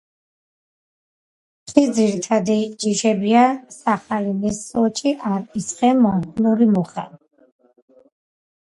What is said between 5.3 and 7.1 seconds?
არყის ხე, მონღოლური მუხა.